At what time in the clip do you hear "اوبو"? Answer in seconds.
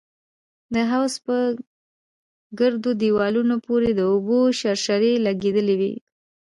4.11-4.39